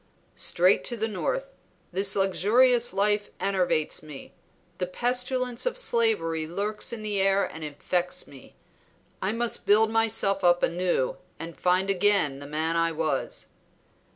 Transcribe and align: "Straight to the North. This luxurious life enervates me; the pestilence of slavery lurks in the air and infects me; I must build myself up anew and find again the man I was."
"Straight 0.33 0.83
to 0.85 0.97
the 0.97 1.07
North. 1.07 1.49
This 1.91 2.15
luxurious 2.15 2.91
life 2.91 3.29
enervates 3.39 4.01
me; 4.01 4.33
the 4.79 4.87
pestilence 4.87 5.67
of 5.67 5.77
slavery 5.77 6.47
lurks 6.47 6.91
in 6.91 7.03
the 7.03 7.21
air 7.21 7.45
and 7.45 7.63
infects 7.63 8.25
me; 8.25 8.55
I 9.21 9.31
must 9.31 9.67
build 9.67 9.91
myself 9.91 10.43
up 10.43 10.63
anew 10.63 11.17
and 11.37 11.55
find 11.55 11.91
again 11.91 12.39
the 12.39 12.47
man 12.47 12.75
I 12.75 12.91
was." 12.91 13.45